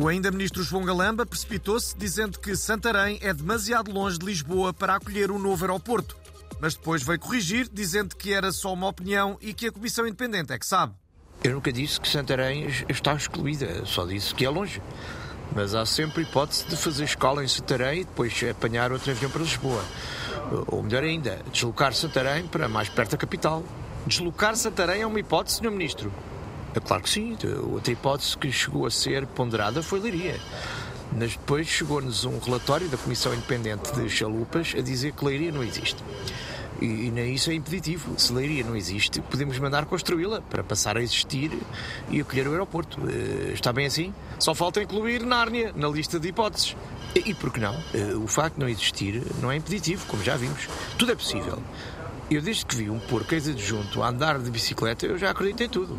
O 0.00 0.06
ainda 0.06 0.30
ministro 0.30 0.62
João 0.62 0.84
Galamba 0.84 1.26
precipitou-se 1.26 1.98
dizendo 1.98 2.38
que 2.38 2.54
Santarém 2.54 3.18
é 3.20 3.34
demasiado 3.34 3.90
longe 3.90 4.16
de 4.16 4.24
Lisboa 4.24 4.72
para 4.72 4.94
acolher 4.94 5.28
um 5.28 5.40
novo 5.40 5.64
aeroporto. 5.64 6.16
Mas 6.60 6.76
depois 6.76 7.02
veio 7.02 7.18
corrigir, 7.18 7.68
dizendo 7.68 8.14
que 8.14 8.32
era 8.32 8.52
só 8.52 8.72
uma 8.72 8.86
opinião 8.86 9.36
e 9.40 9.52
que 9.52 9.66
a 9.66 9.72
Comissão 9.72 10.06
Independente 10.06 10.52
é 10.52 10.58
que 10.58 10.64
sabe. 10.64 10.94
Eu 11.42 11.54
nunca 11.54 11.72
disse 11.72 12.00
que 12.00 12.08
Santarém 12.08 12.68
está 12.88 13.12
excluída, 13.12 13.84
só 13.86 14.06
disse 14.06 14.32
que 14.32 14.46
é 14.46 14.48
longe. 14.48 14.80
Mas 15.52 15.74
há 15.74 15.84
sempre 15.84 16.22
hipótese 16.22 16.68
de 16.68 16.76
fazer 16.76 17.02
escola 17.02 17.42
em 17.42 17.48
Santarém 17.48 18.02
e 18.02 18.04
depois 18.04 18.40
apanhar 18.48 18.92
outro 18.92 19.10
avião 19.10 19.28
para 19.28 19.42
Lisboa. 19.42 19.84
Ou 20.68 20.80
melhor 20.80 21.02
ainda, 21.02 21.40
deslocar 21.52 21.92
Santarém 21.92 22.46
para 22.46 22.68
mais 22.68 22.88
perto 22.88 23.10
da 23.10 23.16
capital. 23.16 23.64
Deslocar 24.06 24.54
Santarém 24.54 25.02
é 25.02 25.06
uma 25.08 25.18
hipótese, 25.18 25.56
Sr. 25.56 25.72
Ministro? 25.72 26.12
É 26.74 26.80
claro 26.80 27.02
que 27.02 27.10
sim. 27.10 27.36
Outra 27.72 27.92
hipótese 27.92 28.36
que 28.36 28.50
chegou 28.52 28.86
a 28.86 28.90
ser 28.90 29.26
ponderada 29.26 29.82
foi 29.82 30.00
Leiria. 30.00 30.38
Mas 31.16 31.32
depois 31.32 31.66
chegou-nos 31.66 32.24
um 32.24 32.38
relatório 32.38 32.88
da 32.88 32.96
Comissão 32.96 33.32
Independente 33.32 33.92
de 33.92 34.08
Chalupas 34.10 34.74
a 34.76 34.80
dizer 34.80 35.12
que 35.12 35.24
Leiria 35.24 35.50
não 35.50 35.62
existe. 35.62 36.02
E, 36.80 36.84
e 36.84 37.10
nem 37.10 37.34
isso 37.34 37.50
é 37.50 37.54
impeditivo. 37.54 38.18
Se 38.18 38.32
Leiria 38.32 38.62
não 38.62 38.76
existe, 38.76 39.20
podemos 39.22 39.58
mandar 39.58 39.86
construí-la 39.86 40.40
para 40.42 40.62
passar 40.62 40.96
a 40.96 41.02
existir 41.02 41.50
e 42.10 42.20
acolher 42.20 42.46
o 42.46 42.52
aeroporto. 42.52 43.00
Uh, 43.00 43.52
está 43.52 43.72
bem 43.72 43.86
assim? 43.86 44.14
Só 44.38 44.54
falta 44.54 44.80
incluir 44.82 45.24
Nárnia 45.24 45.72
na 45.74 45.88
lista 45.88 46.20
de 46.20 46.28
hipóteses. 46.28 46.76
E, 47.14 47.30
e 47.30 47.34
por 47.34 47.52
que 47.52 47.58
não? 47.58 47.74
Uh, 47.74 48.22
o 48.22 48.28
facto 48.28 48.54
de 48.54 48.60
não 48.60 48.68
existir 48.68 49.22
não 49.40 49.50
é 49.50 49.56
impeditivo, 49.56 50.06
como 50.06 50.22
já 50.22 50.36
vimos. 50.36 50.68
Tudo 50.96 51.12
é 51.12 51.14
possível. 51.14 51.60
Eu, 52.30 52.42
desde 52.42 52.66
que 52.66 52.76
vi 52.76 52.90
um 52.90 53.00
porco 53.00 53.34
ex-adjunto 53.34 54.02
a 54.02 54.08
andar 54.08 54.38
de 54.38 54.50
bicicleta, 54.50 55.06
eu 55.06 55.16
já 55.16 55.30
acredito 55.30 55.62
em 55.62 55.68
tudo. 55.68 55.98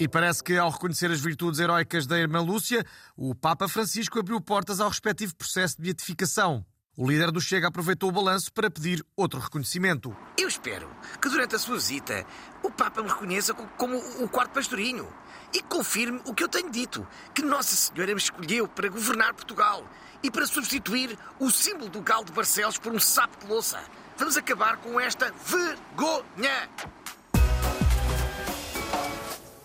E 0.00 0.06
parece 0.06 0.44
que, 0.44 0.56
ao 0.56 0.70
reconhecer 0.70 1.10
as 1.10 1.20
virtudes 1.20 1.58
heroicas 1.58 2.06
da 2.06 2.16
irmã 2.16 2.40
Lúcia, 2.40 2.86
o 3.16 3.34
Papa 3.34 3.66
Francisco 3.66 4.20
abriu 4.20 4.40
portas 4.40 4.78
ao 4.78 4.88
respectivo 4.88 5.34
processo 5.34 5.76
de 5.76 5.82
beatificação. 5.82 6.64
O 6.96 7.08
líder 7.08 7.32
do 7.32 7.40
Chega 7.40 7.66
aproveitou 7.66 8.08
o 8.08 8.12
balanço 8.12 8.52
para 8.52 8.70
pedir 8.70 9.04
outro 9.16 9.40
reconhecimento. 9.40 10.16
Eu 10.36 10.46
espero 10.46 10.88
que 11.20 11.28
durante 11.28 11.56
a 11.56 11.58
sua 11.58 11.76
visita 11.76 12.24
o 12.62 12.70
Papa 12.70 13.02
me 13.02 13.08
reconheça 13.08 13.52
como 13.54 13.96
o 14.22 14.28
quarto 14.28 14.52
pastorinho 14.52 15.08
e 15.52 15.60
confirme 15.62 16.20
o 16.24 16.34
que 16.34 16.44
eu 16.44 16.48
tenho 16.48 16.70
dito: 16.70 17.06
que 17.34 17.42
Nossa 17.42 17.74
Senhora 17.74 18.12
me 18.12 18.20
escolheu 18.20 18.68
para 18.68 18.88
governar 18.88 19.34
Portugal 19.34 19.84
e 20.22 20.30
para 20.30 20.46
substituir 20.46 21.18
o 21.40 21.50
símbolo 21.50 21.90
do 21.90 22.00
galo 22.00 22.24
de 22.24 22.32
Barcelos 22.32 22.78
por 22.78 22.92
um 22.92 23.00
sapo 23.00 23.38
de 23.44 23.46
louça. 23.46 23.80
Vamos 24.16 24.36
acabar 24.36 24.76
com 24.78 24.98
esta 24.98 25.32
vergonha! 25.44 26.68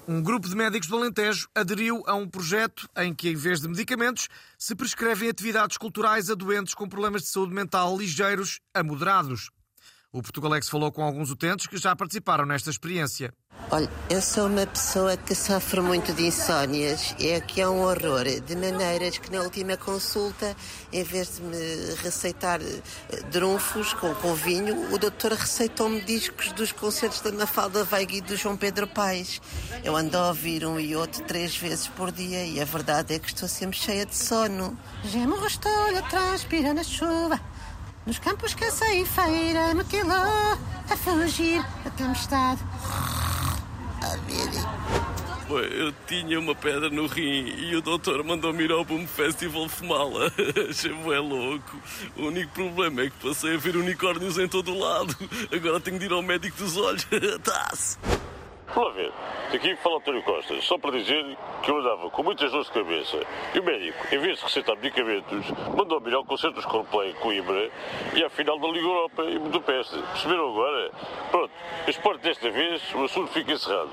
Um 0.06 0.22
grupo 0.22 0.50
de 0.50 0.56
médicos 0.56 0.90
do 0.90 0.98
Alentejo 0.98 1.48
aderiu 1.56 2.04
a 2.06 2.14
um 2.14 2.28
projeto 2.28 2.90
em 2.98 3.14
que, 3.14 3.30
em 3.30 3.36
vez 3.36 3.62
de 3.62 3.70
medicamentos, 3.70 4.28
se 4.58 4.76
prescrevem 4.76 5.30
atividades 5.30 5.78
culturais 5.78 6.30
a 6.30 6.36
doentes 6.36 6.73
com 6.73 6.90
problemas 6.90 7.22
de 7.22 7.30
saúde 7.30 7.54
mental 7.54 7.98
ligeiros 7.98 8.59
a 8.74 8.84
moderados. 8.84 9.50
O 10.14 10.22
Portugalex 10.22 10.69
falou 10.69 10.92
com 10.92 11.02
alguns 11.02 11.31
utentes 11.31 11.66
que 11.66 11.75
já 11.75 11.95
participaram 11.95 12.45
nesta 12.45 12.69
experiência. 12.69 13.33
Olha, 13.72 13.89
eu 14.11 14.22
sou 14.22 14.45
uma 14.45 14.67
pessoa 14.67 15.17
que 15.17 15.33
sofre 15.33 15.81
muito 15.81 16.14
de 16.14 16.28
insónias 16.28 17.16
e 17.17 17.30
é 17.30 17.42
que 17.42 17.59
é 17.59 17.67
um 17.67 17.81
horror, 17.81 18.23
de 18.45 18.56
maneiras 18.56 19.17
que 19.17 19.31
na 19.31 19.41
última 19.41 19.75
consulta, 19.75 20.56
em 20.91 21.03
vez 21.03 21.38
de 21.38 21.41
me 21.41 21.95
receitar 22.03 22.61
eh, 22.61 22.81
drunfos 23.31 23.95
com, 23.95 24.14
com 24.14 24.36
vinho, 24.36 24.94
o 24.94 25.00
doutor 25.00 25.31
receitou-me 25.31 26.00
discos 26.02 26.52
dos 26.52 26.72
concertos 26.72 27.22
da 27.22 27.31
Mafalda 27.31 27.84
Veiga 27.84 28.13
e 28.13 28.22
do 28.22 28.35
João 28.35 28.56
Pedro 28.56 28.85
Paes. 28.85 29.41
Eu 29.84 29.95
ando 29.95 30.16
a 30.16 30.28
ouvir 30.28 30.63
um 30.63 30.80
e 30.80 30.95
outro 30.95 31.24
três 31.24 31.57
vezes 31.57 31.88
por 31.88 32.12
dia 32.12 32.45
e 32.45 32.62
a 32.62 32.66
verdade 32.66 33.16
é 33.16 33.18
que 33.18 33.30
estou 33.30 33.50
sempre 33.50 33.80
cheia 33.80 34.06
de 34.06 34.16
sono. 34.16 34.78
Gemo 35.06 35.35
rostolho, 35.38 36.03
transpira 36.07 36.72
na 36.72 36.84
chuva. 36.84 37.41
Nos 38.06 38.19
campos 38.19 38.53
que 38.53 38.66
a 38.66 38.72
ceifeira 38.72 39.74
mutilou 39.74 40.58
a 40.90 40.97
fugir 40.97 41.64
da 41.84 41.90
tempestade. 41.91 42.62
A 44.02 45.47
Pô, 45.47 45.59
eu 45.59 45.94
tinha 46.08 46.40
uma 46.40 46.53
pedra 46.53 46.90
no 46.90 47.06
rim 47.06 47.46
e 47.58 47.75
o 47.75 47.81
doutor 47.81 48.24
mandou-me 48.24 48.63
ir 48.63 48.72
ao 48.72 48.84
Boom 48.84 49.08
Festival 49.08 49.69
fumá-la. 49.69 50.31
Achei 50.69 50.92
é 50.92 51.19
louco. 51.19 51.78
O 52.18 52.24
único 52.24 52.52
problema 52.53 53.02
é 53.02 53.09
que 53.09 53.28
passei 53.28 53.56
a 53.56 53.58
ver 53.58 53.78
unicórnios 53.78 54.38
em 54.38 54.47
todo 54.47 54.74
o 54.74 54.80
lado. 54.80 55.16
Agora 55.52 55.80
tenho 55.80 56.00
de 56.00 56.06
ir 56.06 56.12
ao 56.12 56.22
médico 56.22 56.58
dos 56.58 56.75
olhos. 56.75 57.08
Tá-se. 57.44 57.97
Vamos 58.75 58.95
ver. 58.95 59.11
Daqui 59.51 59.75
fala 59.75 59.97
António 59.97 60.23
Costa, 60.23 60.59
só 60.61 60.79
para 60.79 60.97
dizer 60.97 61.38
que 61.61 61.69
eu 61.69 61.78
andava 61.78 62.09
com 62.09 62.23
muitas 62.23 62.51
dores 62.51 62.66
de 62.67 62.73
cabeça 62.73 63.19
e 63.53 63.59
o 63.59 63.63
médico, 63.63 63.97
em 64.11 64.17
vez 64.17 64.39
de 64.39 64.44
receitar 64.44 64.75
medicamentos, 64.75 65.45
mandou-me 65.78 66.09
ir 66.09 66.16
ao 66.16 66.25
concerto 66.25 66.56
dos 66.56 66.66
Coldplay 66.66 67.12
em 67.12 67.13
Coimbra 67.16 67.69
e 68.16 68.23
à 68.23 68.29
final 68.29 68.57
da 68.57 68.67
Liga 68.69 68.88
Europa 68.88 69.23
em 69.25 69.38
Budapeste. 69.38 69.95
Perceberam 69.95 70.50
agora? 70.50 70.91
Pronto, 71.29 71.51
espero 71.88 72.17
desta 72.17 72.50
vez 72.50 72.81
o 72.95 73.03
assunto 73.03 73.31
fica 73.31 73.51
encerrado. 73.51 73.91